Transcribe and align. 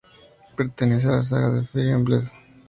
Pertenece 0.55 1.07
a 1.09 1.17
la 1.17 1.23
saga 1.23 1.61
"Fire 1.63 1.91
Emblem". 1.91 2.23